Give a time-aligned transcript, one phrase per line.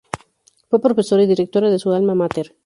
[0.67, 2.55] Fue profesora y directora de su alma mater.